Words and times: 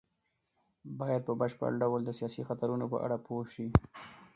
بايد 0.99 1.21
په 1.27 1.33
بشپړ 1.39 1.71
ډول 1.81 2.01
د 2.05 2.09
سياسي 2.19 2.41
خطرونو 2.49 2.85
په 2.93 2.97
اړه 3.05 3.17
پوه 3.25 3.43
شي. 3.53 3.67